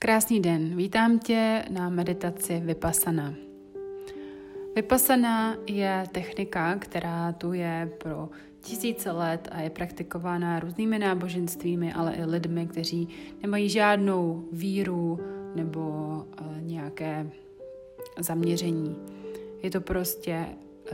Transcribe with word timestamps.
Krásný 0.00 0.40
den, 0.40 0.76
vítám 0.76 1.18
tě 1.18 1.64
na 1.70 1.88
meditaci 1.88 2.60
Vypasana. 2.64 3.34
Vypasana 4.76 5.56
je 5.66 6.04
technika, 6.12 6.76
která 6.76 7.32
tu 7.32 7.52
je 7.52 7.90
pro 7.98 8.28
tisíce 8.60 9.10
let 9.10 9.48
a 9.52 9.60
je 9.60 9.70
praktikována 9.70 10.60
různými 10.60 10.98
náboženstvími, 10.98 11.92
ale 11.92 12.14
i 12.14 12.24
lidmi, 12.24 12.66
kteří 12.66 13.08
nemají 13.42 13.68
žádnou 13.68 14.44
víru 14.52 15.20
nebo 15.54 16.24
eh, 16.40 16.44
nějaké 16.60 17.30
zaměření. 18.18 18.96
Je 19.62 19.70
to 19.70 19.80
prostě 19.80 20.46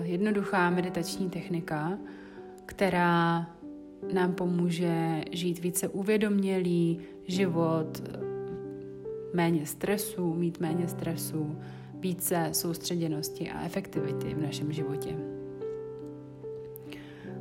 jednoduchá 0.03 0.71
meditační 0.71 1.31
technika, 1.31 1.99
která 2.67 3.47
nám 4.13 4.33
pomůže 4.33 5.23
žít 5.33 5.59
více 5.59 5.89
uvědomělý 5.89 7.01
život, 7.27 8.03
méně 9.35 9.67
stresu, 9.67 10.35
mít 10.35 10.61
méně 10.61 10.89
stresu, 10.89 11.59
více 11.95 12.49
soustředěnosti 12.53 13.51
a 13.51 13.65
efektivity 13.65 14.35
v 14.35 14.43
našem 14.43 14.73
životě. 14.73 15.17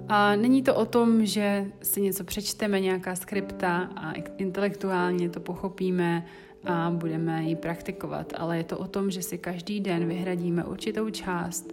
A 0.07 0.35
není 0.35 0.63
to 0.63 0.75
o 0.75 0.85
tom, 0.85 1.25
že 1.25 1.65
si 1.81 2.01
něco 2.01 2.23
přečteme, 2.23 2.79
nějaká 2.79 3.15
skripta 3.15 3.77
a 3.95 4.11
intelektuálně 4.37 5.29
to 5.29 5.39
pochopíme 5.39 6.25
a 6.65 6.91
budeme 6.91 7.43
ji 7.43 7.55
praktikovat, 7.55 8.33
ale 8.37 8.57
je 8.57 8.63
to 8.63 8.77
o 8.77 8.87
tom, 8.87 9.11
že 9.11 9.21
si 9.21 9.37
každý 9.37 9.79
den 9.79 10.07
vyhradíme 10.07 10.63
určitou 10.63 11.09
část 11.09 11.71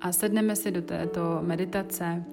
a 0.00 0.12
sedneme 0.12 0.56
si 0.56 0.70
do 0.70 0.82
této 0.82 1.38
meditace 1.42 2.24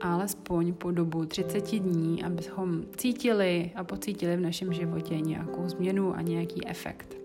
alespoň 0.00 0.72
po 0.72 0.90
dobu 0.90 1.26
30 1.26 1.78
dní, 1.78 2.24
abychom 2.24 2.82
cítili 2.96 3.70
a 3.74 3.84
pocítili 3.84 4.36
v 4.36 4.40
našem 4.40 4.72
životě 4.72 5.20
nějakou 5.20 5.68
změnu 5.68 6.16
a 6.16 6.22
nějaký 6.22 6.66
efekt. 6.66 7.16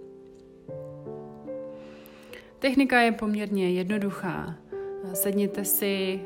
Technika 2.60 3.02
je 3.02 3.12
poměrně 3.12 3.72
jednoduchá. 3.72 4.56
Sedněte 5.14 5.66
si 5.66 6.22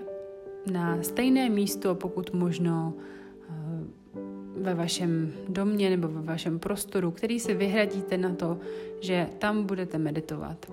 na 0.72 1.04
stejné 1.04 1.50
místo, 1.50 1.96
pokud 1.96 2.34
možno 2.34 2.94
eh, 2.94 4.16
ve 4.58 4.74
vašem 4.74 5.34
domě 5.48 5.90
nebo 5.90 6.08
ve 6.08 6.22
vašem 6.22 6.60
prostoru, 6.60 7.12
který 7.12 7.40
si 7.40 7.54
vyhradíte 7.54 8.18
na 8.18 8.36
to, 8.36 8.60
že 9.02 9.30
tam 9.38 9.64
budete 9.64 9.98
meditovat. 9.98 10.66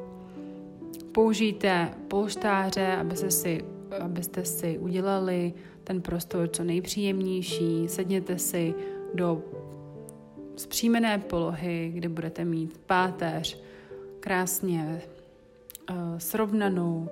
Použijte 1.13 1.89
polštáře, 2.09 2.97
aby 2.97 3.17
se 3.17 3.31
si 3.31 3.65
abyste 4.01 4.45
si 4.45 4.79
udělali 4.79 5.55
ten 5.85 6.03
prostor 6.03 6.49
co 6.49 6.65
nejpříjemnější. 6.65 7.89
Sedněte 7.89 8.39
si 8.39 8.75
do 9.15 9.43
zpříjmené 10.57 11.19
polohy, 11.19 11.91
kde 11.95 12.09
budete 12.09 12.45
mít 12.45 12.79
páteř 12.87 13.63
krásně 14.21 15.03
uh, 15.91 15.97
srovnanou, 16.19 17.09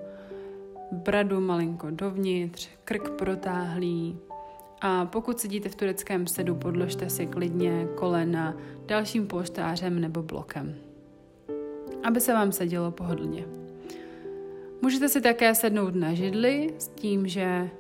bradu 0.93 1.41
malinko 1.41 1.91
dovnitř, 1.91 2.69
krk 2.85 3.11
protáhlý. 3.11 4.19
A 4.81 5.07
pokud 5.07 5.41
sedíte 5.41 5.69
v 5.69 5.77
tureckém 5.77 6.27
sedu, 6.27 6.55
podložte 6.55 7.11
si 7.11 7.27
klidně 7.27 7.89
kolena 7.95 8.57
dalším 8.87 9.27
polštářem 9.27 10.01
nebo 10.01 10.23
blokem, 10.23 10.75
aby 12.05 12.21
se 12.21 12.33
vám 12.33 12.53
sedělo 12.53 12.91
pohodlně. 12.91 13.60
Můžete 14.83 15.09
si 15.09 15.21
také 15.21 15.55
sednout 15.55 15.95
na 15.95 16.15
židli 16.15 16.75
s 16.79 16.89
tím, 16.89 17.27
že 17.29 17.71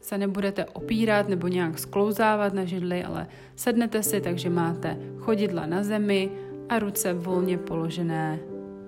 se 0.00 0.18
nebudete 0.18 0.64
opírat 0.64 1.28
nebo 1.28 1.48
nějak 1.48 1.78
sklouzávat 1.78 2.54
na 2.54 2.64
židli, 2.64 3.04
ale 3.04 3.26
sednete 3.56 4.02
si, 4.02 4.20
takže 4.20 4.50
máte 4.50 4.98
chodidla 5.18 5.66
na 5.66 5.82
zemi 5.82 6.30
a 6.68 6.78
ruce 6.78 7.12
volně 7.12 7.58
položené 7.58 8.38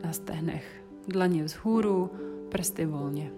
na 0.04 0.12
stehnech. 0.12 0.82
Dlaně 1.08 1.44
vzhůru, 1.44 2.10
prsty 2.48 2.86
volně. 2.86 3.30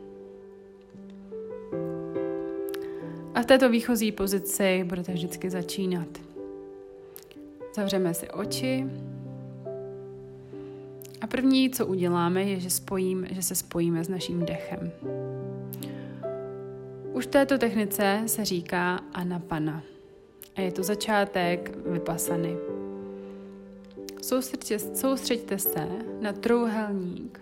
A 3.35 3.43
v 3.43 3.47
této 3.47 3.69
výchozí 3.69 4.13
pozici 4.13 4.85
budete 4.85 5.13
vždycky 5.13 5.51
začínat. 5.51 6.09
Zavřeme 7.75 8.15
si 8.15 8.31
oči 8.31 8.87
a 11.25 11.27
první, 11.27 11.71
co 11.71 11.87
uděláme, 11.87 12.43
je, 12.43 12.61
že, 12.61 12.71
spojím, 12.71 13.27
že 13.31 13.43
se 13.43 13.55
spojíme 13.55 14.05
s 14.05 14.09
naším 14.09 14.47
dechem. 14.47 14.93
Už 17.13 17.27
této 17.27 17.59
technice 17.59 18.23
se 18.27 18.45
říká 18.45 19.01
anapana 19.13 19.83
a 20.57 20.61
je 20.61 20.73
to 20.73 20.83
začátek 20.83 21.77
vypasany. 21.87 22.57
Soustřeďte, 24.23 24.79
soustřeďte 24.79 25.59
se 25.59 25.89
na 26.21 26.33
trouhelník, 26.33 27.41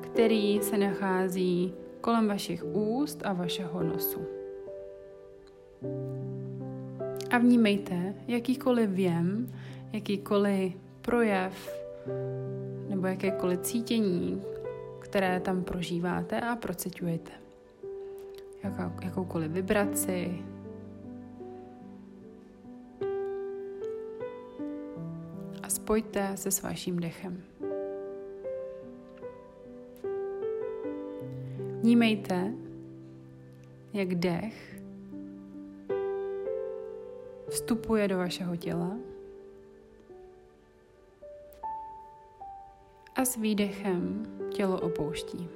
který 0.00 0.60
se 0.62 0.78
nachází 0.78 1.72
kolem 2.00 2.28
vašich 2.28 2.64
úst 2.64 3.20
a 3.24 3.32
vašeho 3.32 3.82
nosu. 3.82 4.20
A 7.30 7.38
vnímejte 7.38 8.14
jakýkoliv 8.28 8.90
věm, 8.90 9.52
jakýkoliv 9.92 10.72
projev 11.02 11.79
nebo 12.88 13.06
jakékoliv 13.06 13.60
cítění, 13.60 14.42
které 14.98 15.40
tam 15.40 15.64
prožíváte 15.64 16.40
a 16.40 16.56
procitujete. 16.56 17.32
Jaká, 18.64 18.92
jakoukoliv 19.02 19.50
vibraci, 19.50 20.42
a 25.62 25.68
spojte 25.68 26.36
se 26.36 26.50
s 26.50 26.62
vaším 26.62 26.98
dechem. 26.98 27.42
Vnímejte, 31.80 32.52
jak 33.92 34.14
dech 34.14 34.82
vstupuje 37.48 38.08
do 38.08 38.16
vašeho 38.16 38.56
těla 38.56 38.96
a 43.20 43.24
s 43.24 43.36
výdechem 43.36 44.26
tělo 44.52 44.80
opouští. 44.80 45.48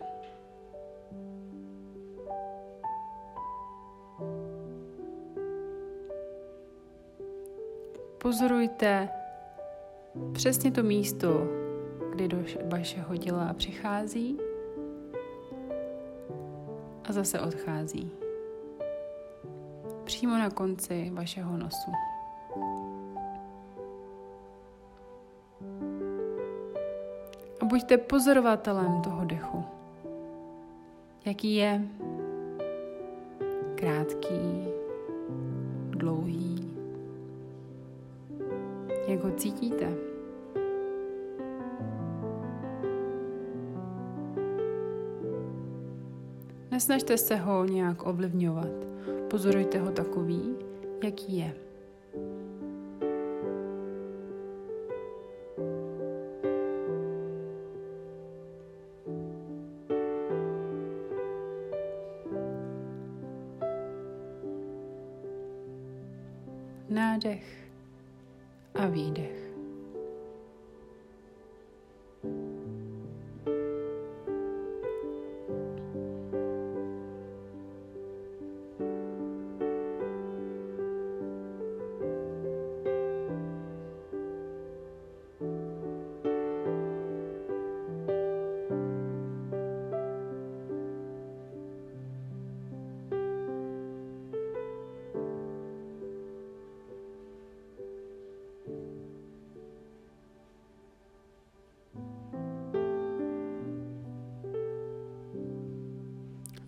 Pozorujte 8.18 9.08
přesně 10.32 10.70
to 10.70 10.82
místo, 10.82 11.48
kdy 12.12 12.28
do 12.28 12.38
vašeho 12.64 13.16
těla 13.16 13.52
přichází 13.52 14.38
a 17.04 17.12
zase 17.12 17.40
odchází. 17.40 18.10
Přímo 20.04 20.38
na 20.38 20.50
konci 20.50 21.10
vašeho 21.14 21.56
nosu. 21.56 21.90
Buďte 27.74 27.98
pozorovatelem 27.98 29.02
toho 29.02 29.24
dechu. 29.24 29.64
Jaký 31.24 31.54
je 31.54 31.82
krátký, 33.74 34.68
dlouhý, 35.90 36.70
jak 39.06 39.24
ho 39.24 39.30
cítíte. 39.30 39.88
Nesnažte 46.70 47.18
se 47.18 47.36
ho 47.36 47.64
nějak 47.64 48.06
ovlivňovat. 48.06 48.70
Pozorujte 49.30 49.78
ho 49.78 49.90
takový, 49.90 50.56
jaký 51.02 51.36
je. 51.36 51.63
Nádech 66.88 67.68
a 68.74 68.86
výdech. 68.86 69.43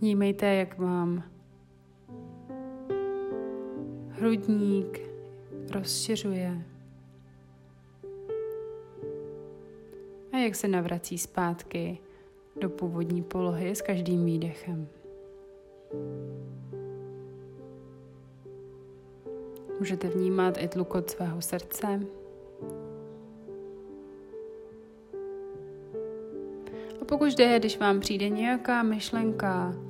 Vnímejte, 0.06 0.46
jak 0.46 0.78
vám 0.78 1.22
hrudník 4.08 5.00
rozšiřuje 5.72 6.62
a 10.32 10.36
jak 10.36 10.54
se 10.54 10.68
navrací 10.68 11.18
zpátky 11.18 11.98
do 12.60 12.68
původní 12.68 13.22
polohy 13.22 13.70
s 13.70 13.82
každým 13.82 14.24
výdechem. 14.24 14.88
Můžete 19.78 20.08
vnímat 20.08 20.58
i 20.58 20.68
tlukot 20.68 21.10
svého 21.10 21.42
srdce. 21.42 22.00
A 27.00 27.04
pokud 27.04 27.24
jde, 27.24 27.58
když 27.58 27.78
vám 27.78 28.00
přijde 28.00 28.28
nějaká 28.28 28.82
myšlenka, 28.82 29.85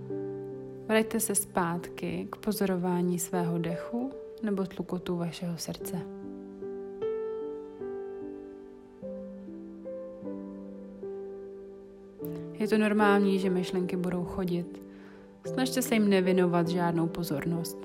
vraťte 0.89 1.21
se 1.21 1.35
zpátky 1.35 2.29
k 2.31 2.37
pozorování 2.37 3.19
svého 3.19 3.59
dechu 3.59 4.13
nebo 4.43 4.65
tlukotu 4.65 5.17
vašeho 5.17 5.59
srdce. 5.59 5.97
Je 12.53 12.69
to 12.69 12.79
normální, 12.79 13.39
že 13.39 13.51
myšlenky 13.51 13.97
budou 13.97 14.25
chodit. 14.25 14.83
Snažte 15.47 15.83
se 15.83 15.95
jim 15.95 16.09
nevinovat 16.09 16.69
žádnou 16.69 17.07
pozornost. 17.07 17.79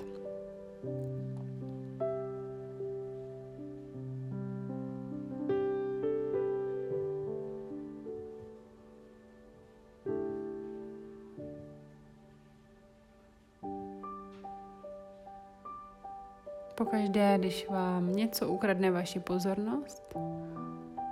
Pokaždé, 16.92 17.38
když 17.38 17.68
vám 17.68 18.12
něco 18.12 18.48
ukradne 18.48 18.90
vaši 18.90 19.20
pozornost, 19.20 20.14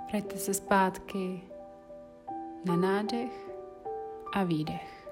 vraťte 0.09 0.37
se 0.37 0.53
zpátky 0.53 1.41
na 2.65 2.75
nádech 2.75 3.49
a 4.33 4.43
výdech. 4.43 5.11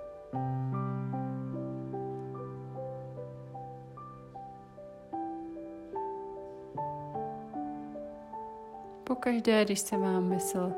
Pokaždé, 9.03 9.65
když 9.65 9.79
se 9.79 9.97
vám 9.97 10.23
mysl 10.23 10.71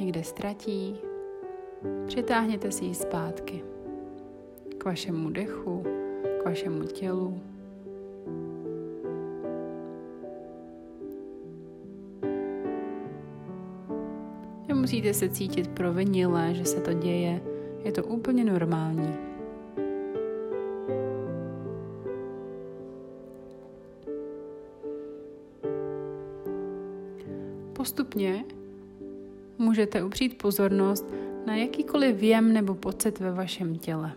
někde 0.00 0.24
ztratí, 0.24 0.96
přitáhněte 2.06 2.72
si 2.72 2.84
ji 2.84 2.94
zpátky 2.94 3.64
k 4.78 4.84
vašemu 4.84 5.30
dechu, 5.30 5.82
k 6.42 6.44
vašemu 6.44 6.84
tělu. 6.84 7.51
Nemusíte 14.82 15.14
se 15.14 15.28
cítit 15.28 15.68
provinile, 15.68 16.54
že 16.54 16.64
se 16.64 16.80
to 16.80 16.92
děje. 16.92 17.42
Je 17.84 17.92
to 17.92 18.04
úplně 18.04 18.44
normální. 18.44 19.14
Postupně 27.72 28.44
můžete 29.58 30.02
upřít 30.02 30.38
pozornost 30.38 31.06
na 31.46 31.56
jakýkoliv 31.56 32.16
věm 32.16 32.52
nebo 32.52 32.74
pocit 32.74 33.20
ve 33.20 33.32
vašem 33.32 33.78
těle. 33.78 34.12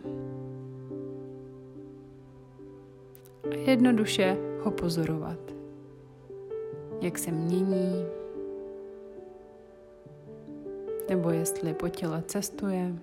A 3.51 3.55
jednoduše 3.69 4.37
ho 4.61 4.71
pozorovat. 4.71 5.39
Jak 7.01 7.17
se 7.17 7.31
mění, 7.31 8.05
nebo 11.15 11.29
jestli 11.29 11.73
po 11.73 11.89
těle 11.89 12.23
cestuje. 12.27 12.95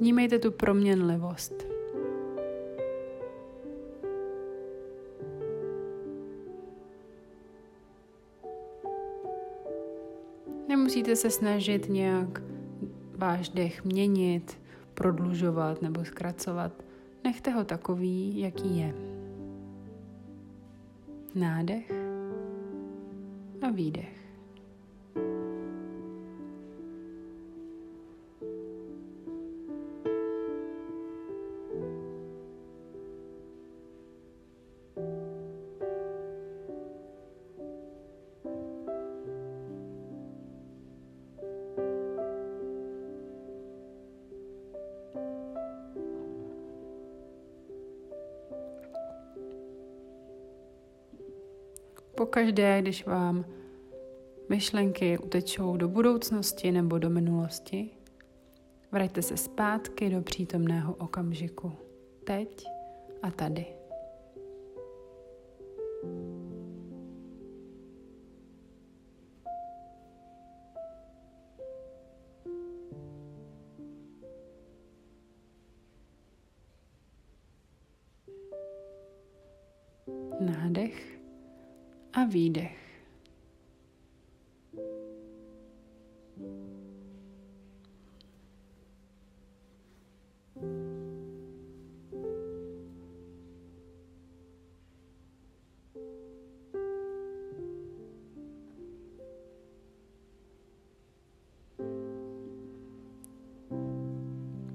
Vnímejte 0.00 0.38
tu 0.38 0.52
proměnlivost. 0.52 1.66
Nemusíte 10.68 11.16
se 11.16 11.30
snažit 11.30 11.88
nějak 11.88 12.51
váš 13.22 13.48
dech 13.48 13.84
měnit, 13.84 14.60
prodlužovat 14.94 15.82
nebo 15.82 16.04
zkracovat. 16.04 16.72
Nechte 17.24 17.50
ho 17.50 17.64
takový, 17.64 18.40
jaký 18.40 18.78
je. 18.78 18.94
Nádech 21.34 21.92
a 23.62 23.70
výdech. 23.70 24.21
Pokaždé, 52.22 52.82
když 52.82 53.06
vám 53.06 53.44
myšlenky 54.48 55.18
utečou 55.18 55.76
do 55.76 55.88
budoucnosti 55.88 56.72
nebo 56.72 56.98
do 56.98 57.10
minulosti, 57.10 57.90
vraťte 58.92 59.22
se 59.22 59.36
zpátky 59.36 60.10
do 60.10 60.22
přítomného 60.22 60.94
okamžiku. 60.94 61.72
Teď 62.24 62.66
a 63.22 63.30
tady. 63.30 63.66
Nádech 80.40 81.21
a 82.12 82.24
výdech. 82.24 82.82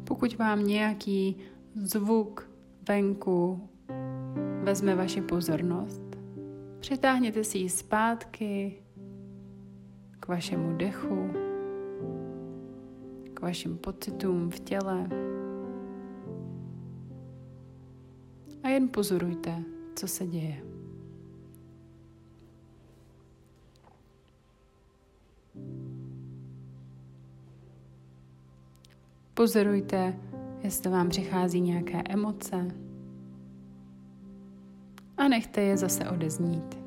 Pokud 0.07 0.37
vám 0.37 0.67
nějaký 0.67 1.35
zvuk 1.75 2.49
venku 2.87 3.69
vezme 4.63 4.95
vaši 4.95 5.21
pozornost, 5.21 6.06
Přitáhněte 6.79 7.43
si 7.43 7.57
ji 7.57 7.69
zpátky 7.69 8.73
k 10.19 10.27
vašemu 10.27 10.77
dechu, 10.77 11.29
k 13.33 13.41
vašim 13.41 13.77
pocitům 13.77 14.49
v 14.49 14.59
těle. 14.59 15.09
A 18.63 18.69
jen 18.69 18.87
pozorujte, 18.87 19.63
co 19.95 20.07
se 20.07 20.27
děje. 20.27 20.63
Pozorujte, 29.33 30.15
jestli 30.63 30.89
vám 30.89 31.09
přichází 31.09 31.61
nějaké 31.61 32.03
emoce, 32.09 32.67
a 35.17 35.27
nechte 35.27 35.61
je 35.61 35.77
zase 35.77 36.09
odeznít. 36.09 36.77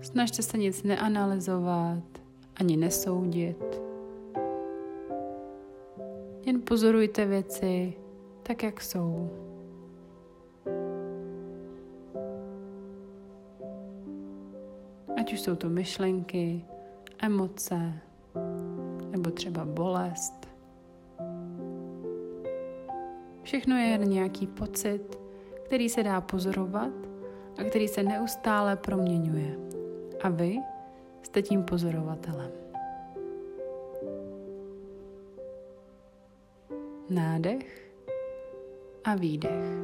Snažte 0.00 0.42
se 0.42 0.58
nic 0.58 0.82
neanalyzovat 0.82 2.04
ani 2.56 2.76
nesoudit. 2.76 3.80
Jen 6.46 6.62
pozorujte 6.62 7.26
věci 7.26 7.94
tak, 8.46 8.62
jak 8.62 8.80
jsou. 8.80 9.30
Ať 15.20 15.32
už 15.32 15.40
jsou 15.40 15.56
to 15.56 15.68
myšlenky, 15.68 16.64
emoce 17.18 17.92
nebo 19.10 19.30
třeba 19.30 19.64
bolest. 19.64 20.48
Všechno 23.42 23.76
je 23.76 23.86
jen 23.86 24.08
nějaký 24.08 24.46
pocit, 24.46 25.18
který 25.64 25.88
se 25.88 26.02
dá 26.02 26.20
pozorovat 26.20 26.92
a 27.58 27.64
který 27.64 27.88
se 27.88 28.02
neustále 28.02 28.76
proměňuje. 28.76 29.56
A 30.22 30.28
vy 30.28 30.58
jste 31.22 31.42
tím 31.42 31.62
pozorovatelem. 31.62 32.50
Nádech 37.10 37.85
a 39.06 39.14
výdech. 39.14 39.75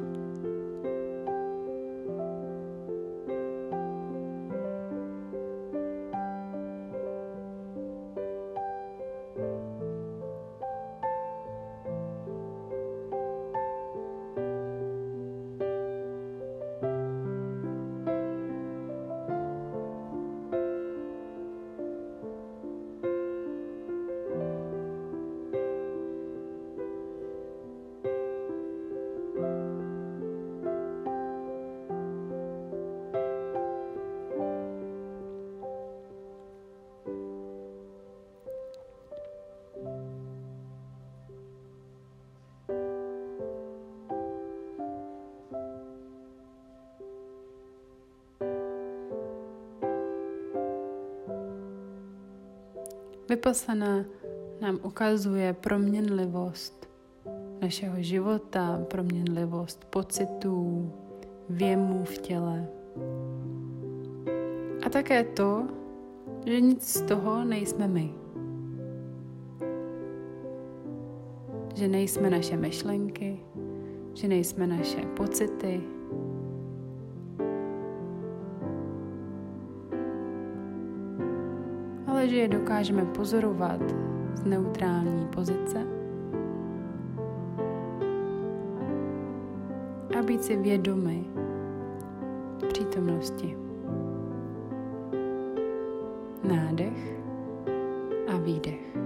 Vypasana 53.33 54.05
nám 54.61 54.79
ukazuje 54.83 55.53
proměnlivost 55.53 56.89
našeho 57.63 58.03
života, 58.03 58.85
proměnlivost 58.91 59.85
pocitů, 59.85 60.93
věmů 61.49 62.05
v 62.05 62.19
těle. 62.19 62.69
A 64.87 64.89
také 64.89 65.25
to, 65.25 65.69
že 66.47 66.61
nic 66.61 66.89
z 66.89 67.03
toho 67.03 67.45
nejsme 67.45 67.89
my. 67.89 68.15
Že 71.75 71.89
nejsme 71.89 72.31
naše 72.31 72.57
myšlenky, 72.57 73.41
že 74.15 74.29
nejsme 74.29 74.67
naše 74.67 75.01
pocity, 75.17 75.81
ale 82.33 82.39
že 82.39 82.43
je 82.43 82.49
dokážeme 82.49 83.05
pozorovat 83.05 83.81
z 84.35 84.45
neutrální 84.45 85.27
pozice 85.27 85.85
a 90.19 90.23
být 90.23 90.45
si 90.45 90.57
vědomi 90.57 91.25
přítomnosti. 92.69 93.57
Nádech 96.45 97.21
a 98.29 98.37
výdech. 98.37 99.02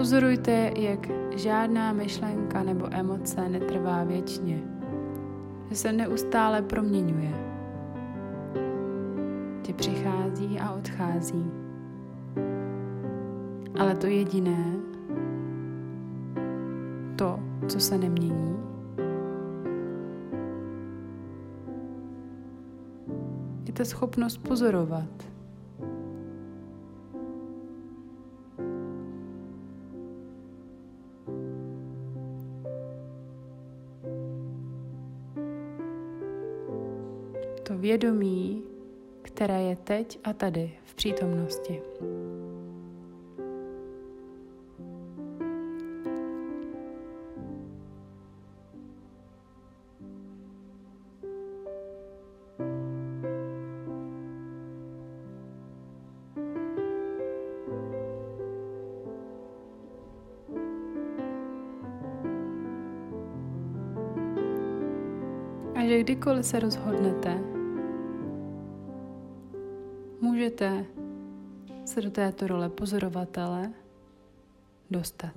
Pozorujte, 0.00 0.72
jak 0.76 1.08
žádná 1.36 1.92
myšlenka 1.92 2.62
nebo 2.62 2.88
emoce 2.90 3.48
netrvá 3.48 4.04
věčně, 4.04 4.62
že 5.68 5.76
se 5.76 5.92
neustále 5.92 6.62
proměňuje, 6.62 7.34
že 9.66 9.72
přichází 9.72 10.60
a 10.60 10.72
odchází. 10.72 11.50
Ale 13.80 13.94
to 13.94 14.06
jediné, 14.06 14.64
to, 17.16 17.40
co 17.68 17.80
se 17.80 17.98
nemění, 17.98 18.56
je 23.66 23.72
ta 23.72 23.84
schopnost 23.84 24.36
pozorovat. 24.36 25.39
Vědomí, 37.80 38.62
které 39.22 39.62
je 39.62 39.76
teď 39.76 40.18
a 40.24 40.32
tady 40.32 40.72
v 40.84 40.94
přítomnosti. 40.94 41.82
A 65.74 65.86
že 65.88 66.00
kdykoliv 66.00 66.46
se 66.46 66.60
rozhodnete, 66.60 67.49
můžete 70.50 70.84
se 71.84 72.00
do 72.00 72.10
této 72.10 72.46
role 72.46 72.68
pozorovatele 72.68 73.72
dostat. 74.90 75.34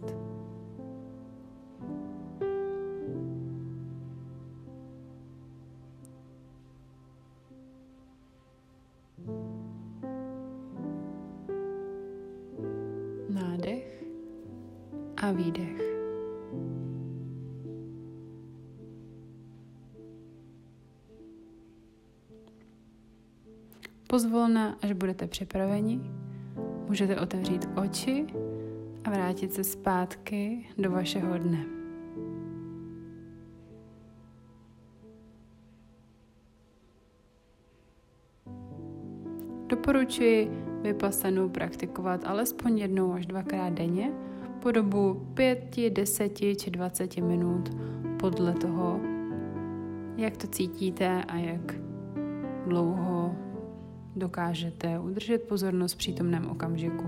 Nádech 13.29 14.03
a 15.17 15.31
výdech. 15.31 15.92
Pozvolna, 24.13 24.77
až 24.81 24.91
budete 24.91 25.27
připraveni, 25.27 26.01
můžete 26.87 27.19
otevřít 27.19 27.69
oči 27.75 28.25
a 29.03 29.09
vrátit 29.09 29.53
se 29.53 29.63
zpátky 29.63 30.65
do 30.77 30.91
vašeho 30.91 31.37
dne. 31.37 31.65
Doporučuji 39.67 40.49
vypasanu 40.81 41.49
praktikovat 41.49 42.25
alespoň 42.25 42.77
jednou 42.77 43.13
až 43.13 43.25
dvakrát 43.25 43.73
denně 43.73 44.11
po 44.59 44.71
dobu 44.71 45.27
5, 45.33 45.75
10 45.89 46.37
či 46.37 46.71
20 46.71 47.17
minut 47.17 47.69
podle 48.19 48.53
toho, 48.53 48.99
jak 50.17 50.37
to 50.37 50.47
cítíte 50.47 51.23
a 51.23 51.37
jak 51.37 51.75
dlouho 52.67 53.35
dokážete 54.15 54.99
udržet 54.99 55.43
pozornost 55.43 55.93
v 55.93 55.97
přítomném 55.97 56.49
okamžiku. 56.49 57.03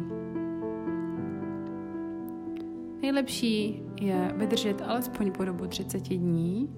Nejlepší 3.02 3.82
je 4.02 4.34
vydržet 4.38 4.82
alespoň 4.82 5.32
po 5.32 5.46
dobu 5.46 5.68
30 5.68 6.10
dní, 6.10 6.76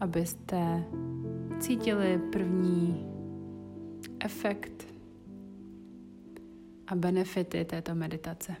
abyste 0.00 0.84
cítili 1.58 2.20
první 2.32 3.06
efekt 4.20 4.86
a 6.86 6.94
benefity 6.94 7.64
této 7.64 7.94
meditace. 7.94 8.56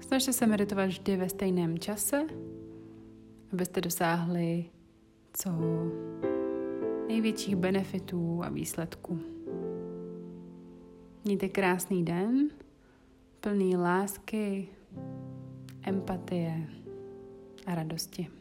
Snažte 0.00 0.32
se 0.32 0.46
meditovat 0.46 0.88
vždy 0.88 1.16
ve 1.16 1.28
stejném 1.28 1.78
čase, 1.78 2.26
abyste 3.52 3.80
dosáhli 3.80 4.64
co 5.32 5.50
největších 7.10 7.56
benefitů 7.56 8.40
a 8.44 8.48
výsledků. 8.48 9.20
Mějte 11.24 11.48
krásný 11.48 12.04
den, 12.04 12.50
plný 13.40 13.76
lásky, 13.76 14.68
empatie 15.82 16.68
a 17.66 17.74
radosti. 17.74 18.39